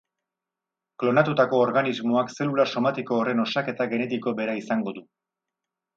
[1.03, 5.05] Klonatutako organismoak zelula somatiko horren osaketa genetiko bera izango du.